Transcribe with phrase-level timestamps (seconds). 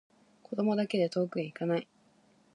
[0.41, 1.87] 子供だけで遠くへいかない